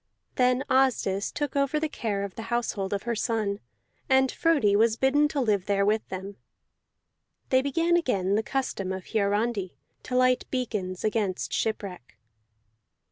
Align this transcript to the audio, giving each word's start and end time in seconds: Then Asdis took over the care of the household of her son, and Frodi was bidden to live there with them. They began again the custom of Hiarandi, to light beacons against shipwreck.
Then 0.33 0.63
Asdis 0.67 1.31
took 1.31 1.55
over 1.55 1.79
the 1.79 1.87
care 1.87 2.23
of 2.23 2.33
the 2.33 2.41
household 2.49 2.91
of 2.91 3.03
her 3.03 3.13
son, 3.13 3.59
and 4.09 4.31
Frodi 4.31 4.75
was 4.75 4.97
bidden 4.97 5.27
to 5.27 5.39
live 5.39 5.67
there 5.67 5.85
with 5.85 6.09
them. 6.09 6.37
They 7.49 7.61
began 7.61 7.95
again 7.95 8.33
the 8.33 8.41
custom 8.41 8.91
of 8.91 9.13
Hiarandi, 9.13 9.75
to 10.01 10.15
light 10.15 10.49
beacons 10.49 11.03
against 11.03 11.53
shipwreck. 11.53 12.17